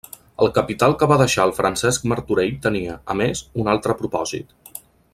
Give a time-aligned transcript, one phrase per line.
[0.43, 4.61] El capital que va deixar el Francesc Martorell tenia, a més, un altre propòsit.